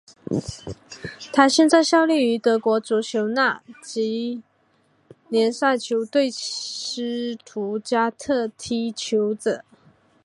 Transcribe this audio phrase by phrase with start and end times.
[1.31, 4.41] 他现在效力于德国足球丙级
[5.29, 9.63] 联赛球队斯图加特踢球者。